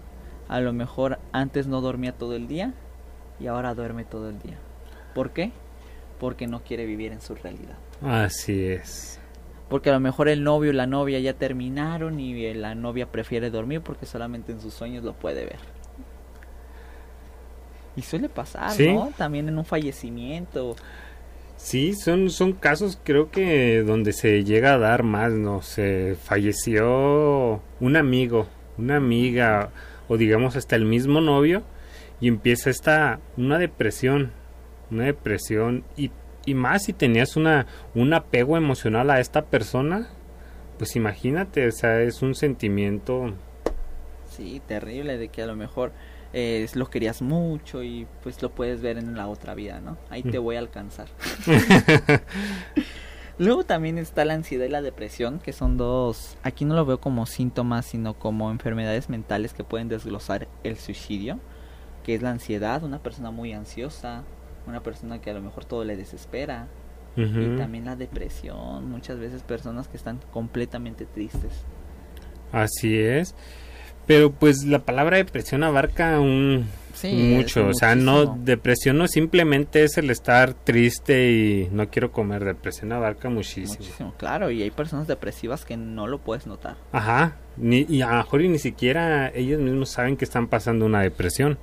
[0.47, 2.73] A lo mejor antes no dormía todo el día
[3.39, 4.57] y ahora duerme todo el día.
[5.15, 5.51] ¿Por qué?
[6.19, 7.77] Porque no quiere vivir en su realidad.
[8.01, 9.19] Así es.
[9.69, 13.49] Porque a lo mejor el novio y la novia ya terminaron y la novia prefiere
[13.49, 15.59] dormir porque solamente en sus sueños lo puede ver.
[17.95, 19.11] Y suele pasar, ¿no?
[19.17, 20.75] También en un fallecimiento.
[21.55, 25.61] Sí, son, son casos creo que donde se llega a dar más, ¿no?
[25.61, 28.47] Se falleció un amigo,
[28.77, 29.69] una amiga
[30.07, 31.63] o digamos hasta el mismo novio
[32.19, 34.31] y empieza esta una depresión
[34.93, 36.11] una depresión y,
[36.45, 40.09] y más si tenías una, un apego emocional a esta persona,
[40.77, 43.33] pues imagínate, o sea, es un sentimiento...
[44.29, 45.91] Sí, terrible, de que a lo mejor
[46.33, 49.97] eh, lo querías mucho y pues lo puedes ver en la otra vida, ¿no?
[50.09, 51.07] Ahí te voy a alcanzar.
[53.37, 56.99] Luego también está la ansiedad y la depresión, que son dos, aquí no lo veo
[56.99, 61.39] como síntomas, sino como enfermedades mentales que pueden desglosar el suicidio,
[62.03, 64.23] que es la ansiedad, una persona muy ansiosa,
[64.67, 66.67] una persona que a lo mejor todo le desespera.
[67.15, 71.51] Y también la depresión, muchas veces personas que están completamente tristes.
[72.51, 73.35] Así es.
[74.07, 76.67] Pero pues la palabra depresión abarca un
[77.11, 82.43] mucho, o sea, no depresión no simplemente es el estar triste y no quiero comer,
[82.43, 83.79] depresión abarca muchísimo.
[83.79, 86.75] Muchísimo, claro, y hay personas depresivas que no lo puedes notar.
[86.91, 91.01] Ajá, ni, y a lo mejor ni siquiera ellos mismos saben que están pasando una
[91.01, 91.57] depresión.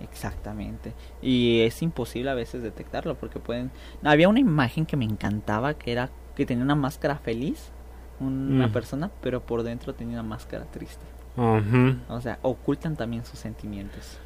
[0.00, 0.92] Exactamente.
[1.22, 3.70] Y es imposible a veces detectarlo porque pueden...
[4.02, 7.70] Había una imagen que me encantaba que era que tenía una máscara feliz,
[8.20, 8.72] una mm.
[8.72, 11.04] persona, pero por dentro tenía una máscara triste.
[11.36, 14.18] O sea, ocultan también sus sentimientos.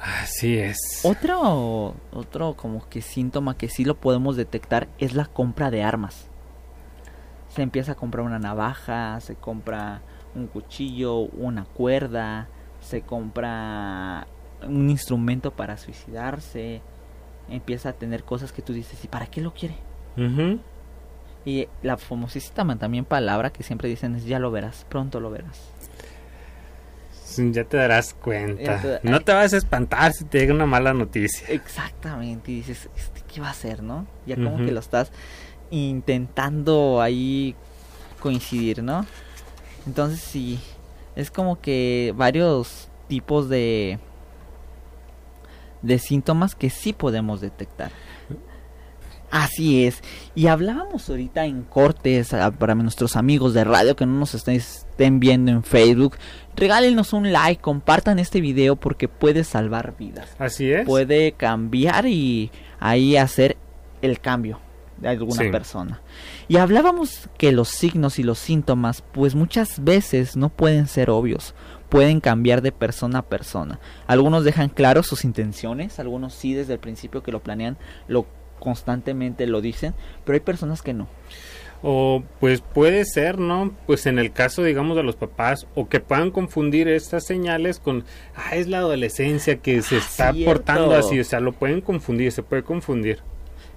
[0.00, 0.76] Así es.
[1.02, 6.28] Otro, otro como que síntoma que sí lo podemos detectar es la compra de armas.
[7.48, 10.02] Se empieza a comprar una navaja, se compra
[10.34, 12.48] un cuchillo, una cuerda,
[12.80, 14.26] se compra
[14.68, 16.80] un instrumento para suicidarse,
[17.48, 19.76] empieza a tener cosas que tú dices, ¿y para qué lo quiere?
[21.44, 25.60] Y la famosísima también palabra que siempre dicen es ya lo verás, pronto lo verás.
[27.36, 29.00] Ya te darás cuenta.
[29.02, 31.46] No te vas a espantar si te llega una mala noticia.
[31.48, 32.50] Exactamente.
[32.50, 34.06] Y dices, este, ¿qué va a hacer, no?
[34.26, 35.12] Ya como que lo estás
[35.70, 37.54] intentando ahí
[38.20, 39.04] coincidir, ¿no?
[39.86, 40.58] Entonces sí,
[41.14, 43.98] es como que varios tipos de
[45.86, 47.90] de síntomas que sí podemos detectar.
[49.30, 50.02] Así es.
[50.34, 55.20] Y hablábamos ahorita en cortes ah, para nuestros amigos de radio que no nos estén,
[55.20, 56.16] viendo en Facebook.
[56.54, 60.28] Regálenos un like, compartan este video porque puede salvar vidas.
[60.38, 60.86] Así es.
[60.86, 63.56] Puede cambiar y ahí hacer
[64.00, 64.60] el cambio
[64.98, 66.00] de alguna persona.
[66.48, 71.54] Y hablábamos que los signos y los síntomas pues muchas veces no pueden ser obvios,
[71.88, 73.78] pueden cambiar de persona a persona.
[74.06, 77.76] Algunos dejan claro sus intenciones, algunos sí desde el principio que lo planean
[78.08, 78.26] lo
[78.58, 79.94] constantemente lo dicen,
[80.24, 81.08] pero hay personas que no.
[81.82, 83.74] O pues puede ser, ¿no?
[83.86, 88.04] Pues en el caso, digamos, de los papás, o que puedan confundir estas señales con,
[88.34, 92.32] ah, es la adolescencia que se ah, está portando así, o sea, lo pueden confundir,
[92.32, 93.20] se puede confundir.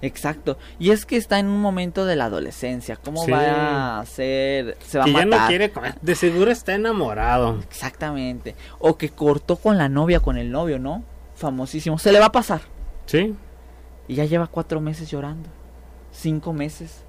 [0.02, 0.58] Exacto.
[0.78, 2.96] Y es que está en un momento de la adolescencia.
[2.96, 4.76] ¿Cómo va a ser?
[4.86, 7.58] Se va que a ya no quiere De seguro está enamorado.
[7.60, 8.54] Exactamente.
[8.78, 11.04] O que cortó con la novia, con el novio, ¿no?
[11.34, 11.98] Famosísimo.
[11.98, 12.62] Se le va a pasar.
[13.06, 13.34] Sí.
[14.08, 15.48] Y ya lleva cuatro meses llorando.
[16.12, 17.04] Cinco meses.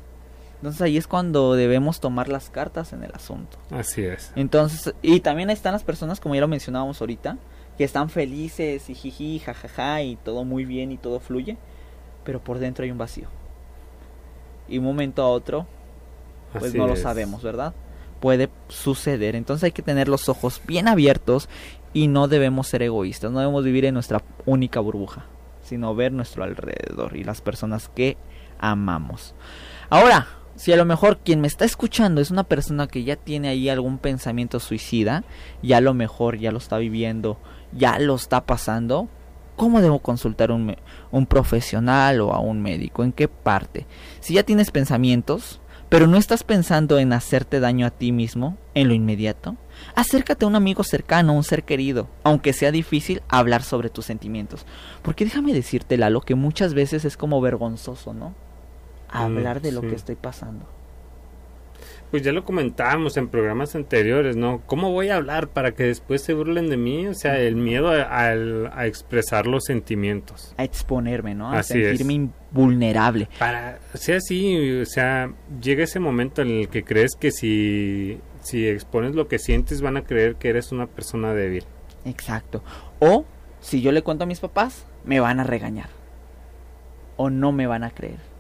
[0.57, 3.57] Entonces ahí es cuando debemos tomar las cartas en el asunto.
[3.71, 4.31] Así es.
[4.35, 7.37] Entonces, y también están las personas, como ya lo mencionábamos ahorita,
[7.79, 11.57] que están felices y jiji, jajaja, y todo muy bien y todo fluye,
[12.23, 13.27] pero por dentro hay un vacío.
[14.67, 15.67] Y un momento a otro,
[16.53, 17.73] pues no lo sabemos, ¿verdad?
[18.19, 19.35] Puede suceder.
[19.35, 21.49] Entonces hay que tener los ojos bien abiertos
[21.93, 25.25] y no debemos ser egoístas, no debemos vivir en nuestra única burbuja
[25.71, 28.17] sino ver nuestro alrededor y las personas que
[28.59, 29.33] amamos.
[29.89, 33.47] Ahora, si a lo mejor quien me está escuchando es una persona que ya tiene
[33.47, 35.23] ahí algún pensamiento suicida,
[35.63, 37.37] ya a lo mejor ya lo está viviendo,
[37.71, 39.07] ya lo está pasando,
[39.61, 40.75] ¿cómo debo consultar un,
[41.11, 43.03] un profesional o a un médico?
[43.03, 43.85] ¿En qué parte?
[44.19, 48.87] Si ya tienes pensamientos, pero no estás pensando en hacerte daño a ti mismo en
[48.87, 49.57] lo inmediato,
[49.93, 54.05] Acércate a un amigo cercano, a un ser querido, aunque sea difícil hablar sobre tus
[54.05, 54.65] sentimientos.
[55.03, 58.33] Porque déjame decirte, Lalo, que muchas veces es como vergonzoso, ¿no?
[59.09, 60.65] Hablar de lo que estoy pasando.
[62.11, 64.61] Pues ya lo comentábamos en programas anteriores, ¿no?
[64.65, 67.07] ¿Cómo voy a hablar para que después se burlen de mí?
[67.07, 70.53] O sea, el miedo a, expresar los sentimientos.
[70.57, 71.51] A exponerme, ¿no?
[71.51, 73.29] A sentirme vulnerable.
[73.39, 78.19] Para, o sea, sí, o sea, llega ese momento en el que crees que si
[78.41, 81.63] si expones lo que sientes van a creer que eres una persona débil.
[82.05, 82.63] Exacto.
[82.99, 83.25] O
[83.59, 85.89] si yo le cuento a mis papás, me van a regañar.
[87.17, 88.30] O no me van a creer.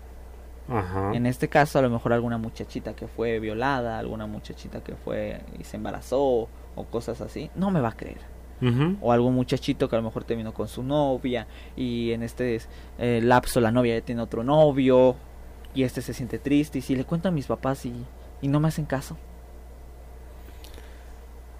[0.71, 1.11] Ajá.
[1.13, 5.41] En este caso, a lo mejor alguna muchachita que fue violada, alguna muchachita que fue
[5.59, 8.31] y se embarazó o cosas así, no me va a creer.
[9.01, 12.61] O algún muchachito que a lo mejor terminó con su novia y en este
[12.99, 15.15] eh, lapso la novia ya tiene otro novio
[15.73, 18.05] y este se siente triste y si le cuento a mis papás y,
[18.39, 19.17] y no me hacen caso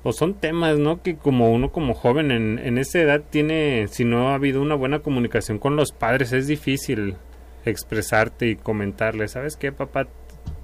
[0.04, 1.02] o son temas, ¿no?
[1.02, 4.76] Que como uno como joven en, en esa edad tiene, si no ha habido una
[4.76, 7.15] buena comunicación con los padres, es difícil
[7.65, 10.08] expresarte y comentarle, ¿sabes qué, papá?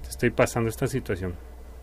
[0.08, 1.34] estoy pasando esta situación.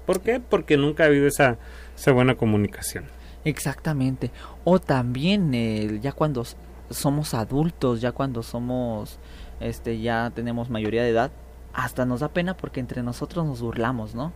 [0.06, 0.40] ¿Por qué?
[0.40, 1.58] Porque nunca ha habido esa,
[1.96, 3.06] esa buena comunicación.
[3.44, 4.32] Exactamente.
[4.64, 6.44] O también eh, ya cuando
[6.90, 9.20] somos adultos, ya cuando somos,
[9.60, 11.32] este, ya tenemos mayoría de edad,
[11.74, 14.34] hasta nos da pena porque entre nosotros nos burlamos, ¿no?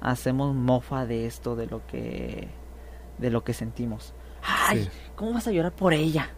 [0.00, 2.48] Hacemos mofa de esto, de lo que,
[3.18, 4.12] de lo que sentimos.
[4.42, 6.30] Ay, ¿cómo vas a llorar por ella?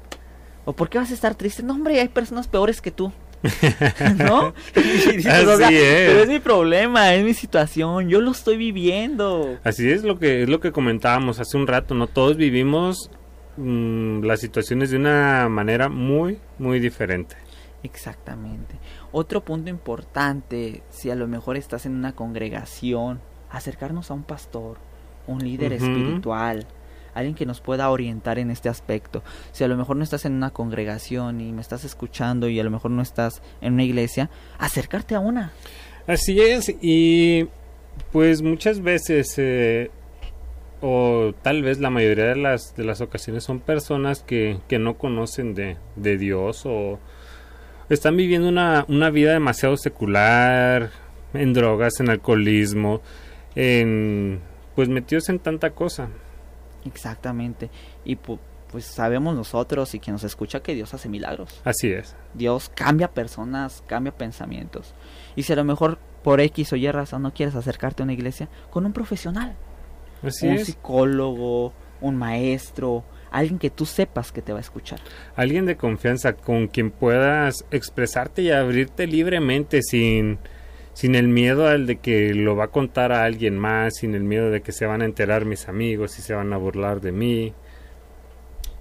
[0.66, 1.62] ¿O por qué vas a estar triste?
[1.62, 3.10] No, hombre, hay personas peores que tú.
[4.18, 4.54] ¿No?
[4.74, 6.10] Así es.
[6.10, 9.58] Pero es mi problema, es mi situación, yo lo estoy viviendo.
[9.64, 13.10] Así es lo que es lo que comentábamos hace un rato, no todos vivimos
[13.56, 17.36] mm, las situaciones de una manera muy muy diferente.
[17.82, 18.74] Exactamente.
[19.12, 23.20] Otro punto importante, si a lo mejor estás en una congregación,
[23.50, 24.78] acercarnos a un pastor,
[25.26, 26.66] un líder espiritual,
[27.18, 29.22] alguien que nos pueda orientar en este aspecto.
[29.52, 32.64] Si a lo mejor no estás en una congregación y me estás escuchando y a
[32.64, 35.52] lo mejor no estás en una iglesia, acercarte a una.
[36.06, 37.48] Así es, y
[38.12, 39.90] pues muchas veces, eh,
[40.80, 44.96] o tal vez la mayoría de las, de las ocasiones son personas que, que no
[44.96, 46.98] conocen de, de Dios o
[47.90, 50.90] están viviendo una, una vida demasiado secular,
[51.34, 53.02] en drogas, en alcoholismo,
[53.54, 54.40] en
[54.74, 56.08] pues metidos en tanta cosa.
[56.84, 57.70] Exactamente.
[58.04, 61.60] Y pues sabemos nosotros y quien nos escucha que Dios hace milagros.
[61.64, 62.14] Así es.
[62.34, 64.94] Dios cambia personas, cambia pensamientos.
[65.36, 68.12] Y si a lo mejor por X o Y razón no quieres acercarte a una
[68.12, 69.56] iglesia, con un profesional.
[70.22, 70.66] Así un es.
[70.66, 75.00] psicólogo, un maestro, alguien que tú sepas que te va a escuchar.
[75.36, 80.38] Alguien de confianza con quien puedas expresarte y abrirte libremente sin,
[80.98, 84.24] sin el miedo al de que lo va a contar a alguien más, sin el
[84.24, 87.12] miedo de que se van a enterar mis amigos y se van a burlar de
[87.12, 87.54] mí.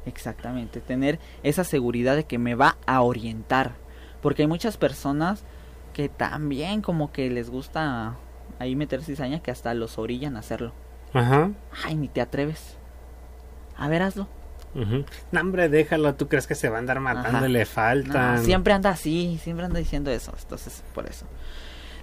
[0.07, 3.73] Exactamente, tener esa seguridad de que me va a orientar.
[4.21, 5.43] Porque hay muchas personas
[5.93, 8.15] que también como que les gusta
[8.57, 10.71] ahí meter cizaña que hasta los orillan a hacerlo.
[11.13, 11.51] Ajá.
[11.85, 12.77] Ay, ni te atreves.
[13.77, 14.27] A ver, hazlo.
[14.73, 15.05] ujú.
[15.31, 16.15] No, hombre, déjalo.
[16.15, 17.37] ¿Tú crees que se va a andar matando?
[17.37, 17.47] Ajá.
[17.47, 18.43] Le No, faltan.
[18.43, 20.33] siempre anda así, siempre anda diciendo eso.
[20.41, 21.27] Entonces, por eso.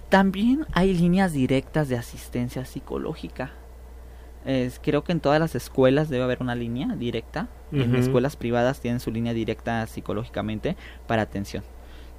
[0.09, 3.51] También hay líneas directas de asistencia psicológica.
[4.45, 7.47] Es- creo que en todas las escuelas debe haber una línea directa.
[7.71, 11.63] En escuelas privadas tienen su línea directa psicológicamente para atención.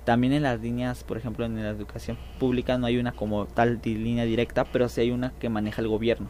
[0.05, 3.81] También en las líneas, por ejemplo, en la educación pública no hay una como tal
[3.85, 6.29] línea directa, pero sí hay una que maneja el gobierno.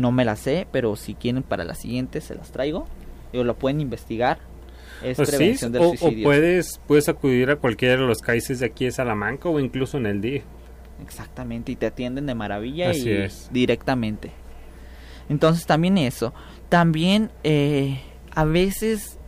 [0.00, 2.86] No me la sé, pero si quieren para la siguiente se las traigo.
[3.34, 4.38] O lo pueden investigar.
[5.02, 6.24] Es Pues sí, prevención del o, o suicidio.
[6.24, 10.06] puedes, puedes acudir a cualquiera de los CAICES de aquí de Salamanca o incluso en
[10.06, 10.42] el DIF.
[11.02, 13.48] Exactamente, y te atienden de maravilla Así y es.
[13.52, 14.32] directamente.
[15.28, 16.34] Entonces también eso.
[16.68, 18.00] También eh,
[18.34, 19.18] a veces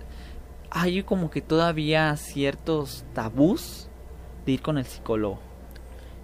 [0.71, 3.89] hay como que todavía ciertos tabús
[4.45, 5.41] de ir con el psicólogo.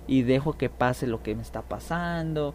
[0.07, 2.55] Y dejo que pase lo que me está pasando.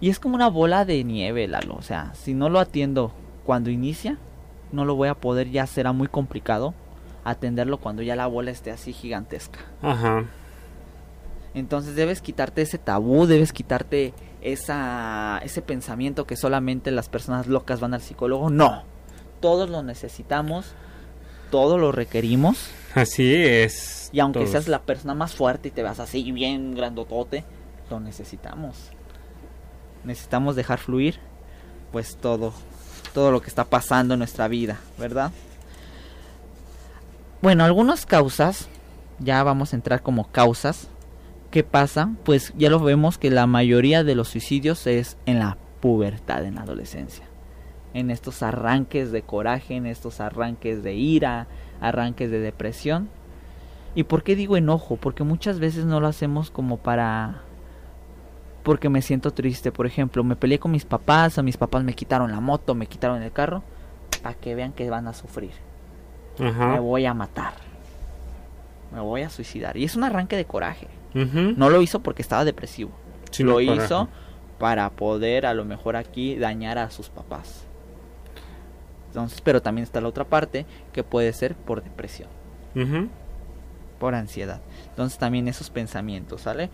[0.00, 1.74] Y es como una bola de nieve, Lalo.
[1.74, 3.12] O sea, si no lo atiendo
[3.44, 4.18] cuando inicia,
[4.72, 6.74] no lo voy a poder, ya será muy complicado
[7.24, 9.60] atenderlo cuando ya la bola esté así gigantesca.
[9.80, 10.24] Ajá.
[11.54, 17.78] Entonces debes quitarte ese tabú, debes quitarte esa, ese pensamiento que solamente las personas locas
[17.80, 18.50] van al psicólogo.
[18.50, 18.84] No,
[19.40, 20.72] todos lo necesitamos,
[21.50, 22.70] todos lo requerimos.
[22.94, 24.08] Así es.
[24.12, 24.50] Y aunque Todos.
[24.50, 27.44] seas la persona más fuerte y te veas así bien grandotote,
[27.90, 28.90] lo necesitamos.
[30.04, 31.18] Necesitamos dejar fluir
[31.92, 32.54] pues todo,
[33.12, 35.32] todo lo que está pasando en nuestra vida, ¿verdad?
[37.42, 38.68] Bueno, algunas causas,
[39.18, 40.88] ya vamos a entrar como causas.
[41.50, 42.10] ¿Qué pasa?
[42.24, 46.54] Pues ya lo vemos que la mayoría de los suicidios es en la pubertad, en
[46.54, 47.26] la adolescencia.
[47.94, 51.48] En estos arranques de coraje, en estos arranques de ira,
[51.80, 53.10] arranques de depresión.
[53.94, 54.96] ¿Y por qué digo enojo?
[54.96, 57.42] Porque muchas veces no lo hacemos como para...
[58.62, 59.72] Porque me siento triste.
[59.72, 62.86] Por ejemplo, me peleé con mis papás, o mis papás me quitaron la moto, me
[62.86, 63.62] quitaron el carro.
[64.22, 65.52] Para que vean que van a sufrir.
[66.38, 67.54] Me voy a matar.
[68.92, 69.76] Me voy a suicidar.
[69.76, 70.88] Y es un arranque de coraje.
[71.14, 72.90] No lo hizo porque estaba depresivo.
[73.30, 73.74] Sí, lo coraje.
[73.74, 74.08] hizo
[74.58, 77.64] para poder a lo mejor aquí dañar a sus papás.
[79.08, 82.28] Entonces, pero también está la otra parte que puede ser por depresión,
[83.98, 84.60] por ansiedad.
[84.88, 86.70] Entonces también esos pensamientos, ¿sale?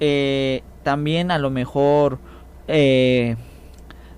[0.00, 2.18] Eh, también a lo mejor
[2.68, 3.36] eh,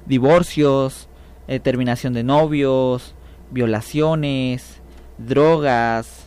[0.06, 1.08] divorcios,
[1.48, 3.14] eh, terminación de novios,
[3.50, 4.80] violaciones,
[5.18, 6.26] drogas,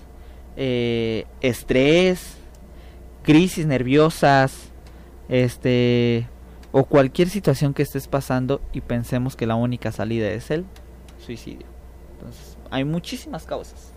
[0.57, 2.37] eh, estrés,
[3.23, 4.71] crisis nerviosas,
[5.29, 6.27] este
[6.71, 10.65] o cualquier situación que estés pasando y pensemos que la única salida es el
[11.25, 11.65] suicidio.
[12.17, 13.93] Entonces, hay muchísimas causas.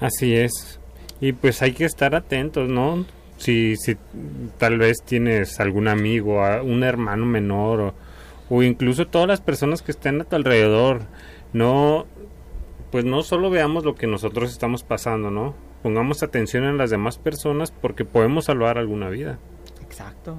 [0.00, 0.80] Así es.
[1.20, 3.04] Y pues hay que estar atentos, ¿no?
[3.42, 3.96] Si, si
[4.56, 7.94] tal vez tienes algún amigo, un hermano menor o,
[8.48, 11.00] o incluso todas las personas que estén a tu alrededor,
[11.52, 12.06] no,
[12.92, 15.54] pues no solo veamos lo que nosotros estamos pasando, ¿no?
[15.82, 19.40] Pongamos atención en las demás personas porque podemos salvar alguna vida.
[19.82, 20.36] Exacto.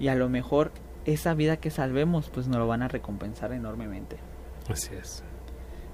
[0.00, 0.72] Y a lo mejor
[1.04, 4.16] esa vida que salvemos, pues nos lo van a recompensar enormemente.
[4.70, 5.22] Así es.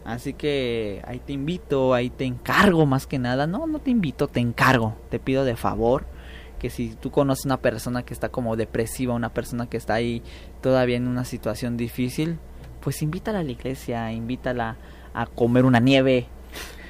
[0.05, 3.47] Así que ahí te invito, ahí te encargo más que nada.
[3.47, 4.97] No, no te invito, te encargo.
[5.11, 6.07] Te pido de favor
[6.63, 10.23] que si tú conoces una persona que está como depresiva, una persona que está ahí
[10.61, 12.39] todavía en una situación difícil,
[12.81, 14.77] pues invítala a la iglesia, invítala
[15.13, 16.29] a comer una nieve,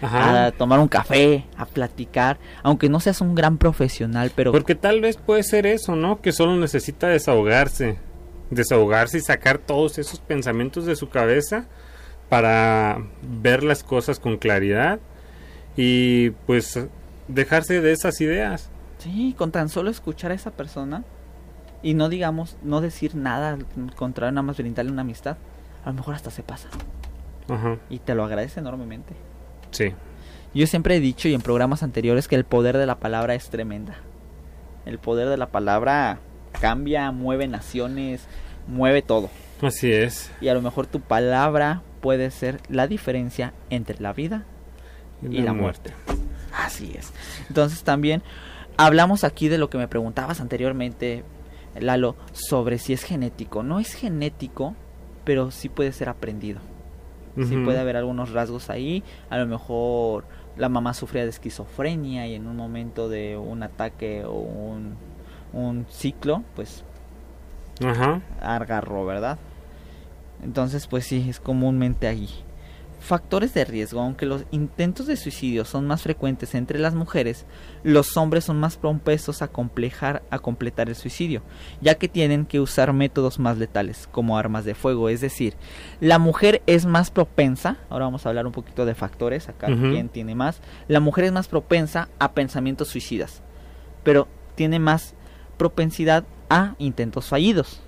[0.03, 0.45] Ajá.
[0.45, 5.01] a tomar un café, a platicar, aunque no seas un gran profesional, pero Porque tal
[5.01, 6.21] vez puede ser eso, ¿no?
[6.21, 7.97] Que solo necesita desahogarse.
[8.51, 11.65] Desahogarse y sacar todos esos pensamientos de su cabeza
[12.29, 15.01] para ver las cosas con claridad
[15.79, 16.79] y pues
[17.27, 18.69] dejarse de esas ideas.
[19.03, 21.03] Sí, con tan solo escuchar a esa persona
[21.83, 25.37] y no digamos, no decir nada al contrario, nada más brindarle una amistad,
[25.85, 26.69] a lo mejor hasta se pasa
[27.49, 27.79] Ajá.
[27.91, 29.15] y te lo agradece enormemente.
[29.73, 29.93] Sí.
[30.55, 33.49] Yo siempre he dicho y en programas anteriores que el poder de la palabra es
[33.49, 33.97] tremenda.
[34.87, 36.19] El poder de la palabra
[36.61, 38.27] cambia, mueve naciones,
[38.69, 39.31] mueve todo.
[39.61, 40.31] Así es.
[40.41, 44.45] Y a lo mejor tu palabra puede ser la diferencia entre la vida
[45.23, 45.93] y, la, muerte.
[46.55, 47.13] Así es.
[47.49, 48.23] Entonces también
[48.77, 51.25] hablamos aquí de lo que me preguntabas anteriormente,
[51.79, 53.63] Lalo, sobre si es genético.
[53.63, 54.75] No es genético,
[55.25, 56.61] pero sí puede ser aprendido.
[57.35, 59.03] Sí puede haber algunos rasgos ahí.
[59.31, 60.25] A lo mejor
[60.57, 64.97] la mamá sufría de esquizofrenia y en un momento de un ataque o un,
[65.55, 66.85] un ciclo, pues
[67.83, 68.21] Ajá.
[68.41, 69.39] agarró, ¿verdad?
[70.43, 72.29] Entonces, pues sí, es comúnmente ahí.
[73.03, 74.01] Factores de riesgo.
[74.01, 77.47] Aunque los intentos de suicidio son más frecuentes entre las mujeres,
[77.83, 81.43] los hombres son más propensos a complejar a completar el suicidio,
[81.81, 85.09] ya que tienen que usar métodos más letales, como armas de fuego.
[85.09, 85.55] Es decir,
[85.99, 90.09] la mujer es más propensa, ahora vamos a hablar un poquito de factores, acá quién
[90.09, 93.43] tiene más, la mujer es más propensa a pensamientos suicidas,
[94.05, 95.15] pero tiene más
[95.57, 97.81] propensidad a intentos fallidos.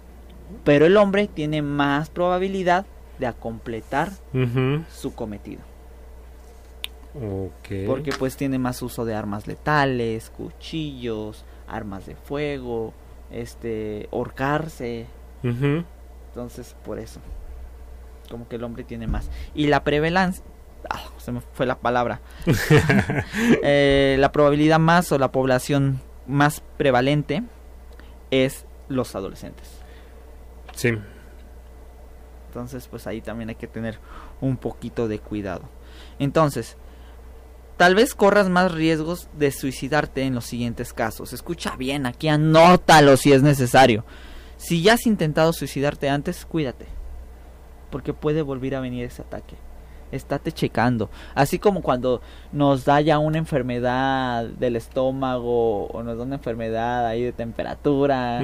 [0.64, 2.86] Pero el hombre tiene más probabilidad
[3.18, 4.10] de a completar
[4.90, 5.62] su cometido.
[7.14, 12.92] Porque pues tiene más uso de armas letales, cuchillos, armas de fuego,
[13.30, 15.06] este, horcarse.
[15.42, 17.20] Entonces, por eso.
[18.28, 19.30] Como que el hombre tiene más.
[19.54, 20.42] Y la prevalencia,
[20.90, 22.20] ah, se me fue la palabra.
[23.62, 27.42] Eh, la probabilidad más o la población más prevalente
[28.30, 29.70] es los adolescentes.
[30.74, 30.98] Sí.
[32.54, 33.98] Entonces, pues ahí también hay que tener
[34.40, 35.62] un poquito de cuidado.
[36.20, 36.76] Entonces,
[37.76, 41.32] tal vez corras más riesgos de suicidarte en los siguientes casos.
[41.32, 44.04] Escucha bien, aquí anótalo si es necesario.
[44.56, 46.86] Si ya has intentado suicidarte antes, cuídate.
[47.90, 49.56] Porque puede volver a venir ese ataque
[50.12, 51.10] estate checando.
[51.34, 52.20] Así como cuando
[52.52, 58.40] nos da ya una enfermedad del estómago o nos da una enfermedad ahí de temperatura,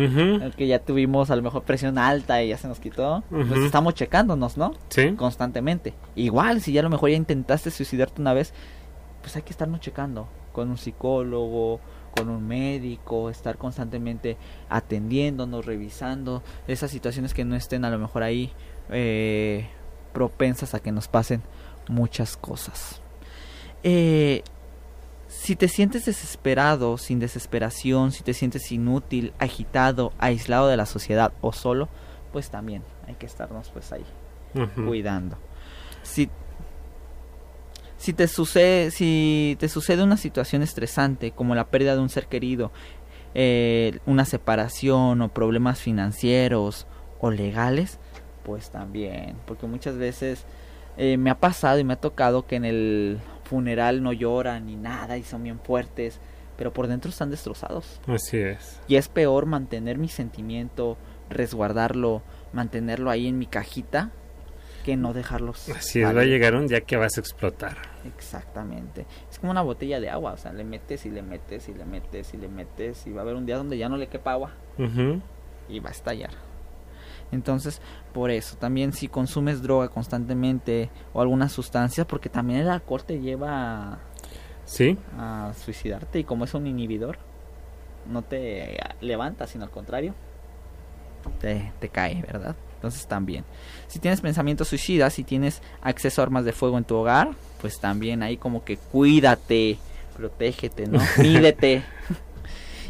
[0.57, 3.95] que ya tuvimos a lo mejor presión alta y ya se nos quitó, pues estamos
[3.95, 4.73] checándonos, ¿no?
[4.89, 5.13] Sí.
[5.13, 5.95] Constantemente.
[6.17, 8.53] Igual, si ya a lo mejor ya intentaste suicidarte una vez,
[9.23, 11.81] pues hay que estarnos checando con un psicólogo,
[12.17, 14.37] con un médico, estar constantemente
[14.69, 18.53] atendiéndonos, revisando esas situaciones que no estén a lo mejor ahí
[18.91, 19.69] eh,
[20.13, 21.43] propensas a que nos pasen
[21.89, 23.01] muchas cosas.
[23.83, 24.43] Eh,
[25.29, 31.33] si te sientes desesperado, sin desesperación, si te sientes inútil, agitado, aislado de la sociedad
[31.41, 31.89] o solo,
[32.33, 34.05] pues también hay que estarnos pues ahí
[34.75, 35.39] cuidando.
[36.03, 36.29] Si
[37.97, 42.27] si te sucede si te sucede una situación estresante como la pérdida de un ser
[42.27, 42.73] querido,
[43.35, 46.87] eh, una separación o problemas financieros
[47.21, 47.99] o legales,
[48.43, 50.45] pues también, porque muchas veces
[50.97, 54.77] eh, me ha pasado y me ha tocado que en el funeral no lloran ni
[54.77, 56.21] nada y son bien fuertes,
[56.57, 58.01] pero por dentro están destrozados.
[58.07, 58.81] Así es.
[58.87, 60.97] Y es peor mantener mi sentimiento,
[61.29, 62.23] resguardarlo,
[62.53, 64.11] mantenerlo ahí en mi cajita,
[64.85, 65.69] que no dejarlos.
[65.71, 67.77] Así es, va a llegar un día que vas a explotar.
[68.17, 69.07] Exactamente.
[69.31, 71.85] Es como una botella de agua, o sea, le metes y le metes y le
[71.85, 74.33] metes y le metes y va a haber un día donde ya no le quepa
[74.33, 74.53] agua
[75.69, 76.31] y va a estallar.
[77.33, 77.81] Entonces,
[78.13, 83.21] por eso, también si consumes droga constantemente o alguna sustancia, porque también el alcohol te
[83.21, 83.99] lleva
[84.65, 84.99] ¿Sí?
[85.17, 87.19] a suicidarte y como es un inhibidor,
[88.11, 90.15] no te levanta, sino al contrario,
[91.41, 92.57] te, te cae, ¿verdad?
[92.77, 93.45] Entonces también.
[93.89, 97.79] Si tienes pensamientos suicidas, si tienes acceso a armas de fuego en tu hogar, pues
[97.79, 99.79] también ahí como que cuídate,
[100.17, 100.99] protégete, ¿no?
[101.19, 101.83] Mídete.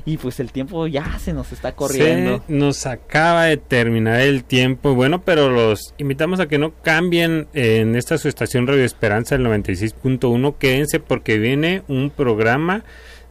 [0.05, 2.43] Y pues el tiempo ya se nos está corriendo.
[2.49, 4.95] nos acaba de terminar el tiempo.
[4.95, 9.45] Bueno, pero los invitamos a que no cambien en esta su estación Radio Esperanza, el
[9.45, 10.57] 96.1.
[10.59, 12.85] Quédense porque viene un programa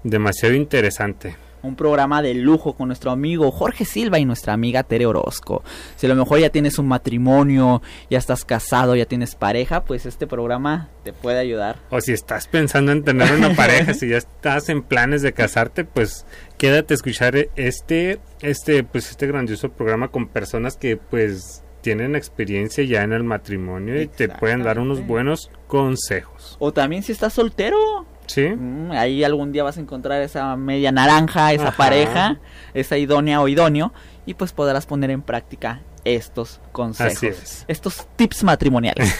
[0.03, 5.05] demasiado interesante un programa de lujo con nuestro amigo Jorge Silva y nuestra amiga Tere
[5.05, 5.63] Orozco.
[5.95, 10.05] Si a lo mejor ya tienes un matrimonio, ya estás casado, ya tienes pareja, pues
[10.05, 11.77] este programa te puede ayudar.
[11.89, 15.85] O si estás pensando en tener una pareja, si ya estás en planes de casarte,
[15.85, 16.25] pues
[16.57, 22.83] quédate a escuchar este este pues este grandioso programa con personas que pues tienen experiencia
[22.83, 26.57] ya en el matrimonio y te pueden dar unos buenos consejos.
[26.59, 28.47] O también si estás soltero, Sí.
[28.47, 32.39] Mm, ahí algún día vas a encontrar esa media naranja, esa pareja,
[32.75, 33.91] esa idónea o idóneo,
[34.27, 39.15] y pues podrás poner en práctica estos consejos, estos tips matrimoniales.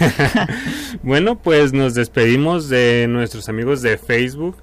[1.04, 4.58] bueno, pues nos despedimos de nuestros amigos de Facebook.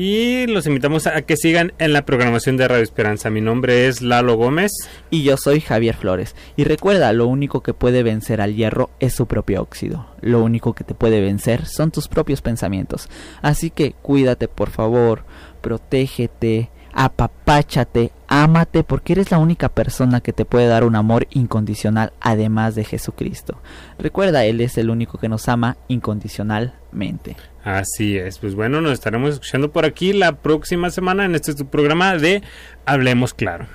[0.00, 3.30] Y los invitamos a que sigan en la programación de Radio Esperanza.
[3.30, 4.70] Mi nombre es Lalo Gómez.
[5.10, 6.36] Y yo soy Javier Flores.
[6.54, 10.06] Y recuerda, lo único que puede vencer al hierro es su propio óxido.
[10.20, 13.08] Lo único que te puede vencer son tus propios pensamientos.
[13.42, 15.24] Así que cuídate, por favor.
[15.62, 22.12] Protégete apapáchate, ámate porque eres la única persona que te puede dar un amor incondicional
[22.20, 23.60] además de Jesucristo.
[23.98, 27.36] Recuerda, Él es el único que nos ama incondicionalmente.
[27.68, 32.16] Así es, pues bueno, nos estaremos escuchando por aquí la próxima semana en este programa
[32.16, 32.42] de
[32.86, 33.66] Hablemos Claro.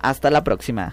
[0.00, 0.92] Hasta la próxima.